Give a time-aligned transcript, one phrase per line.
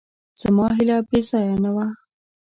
[0.41, 1.87] زما هیله بېځایه نه وه.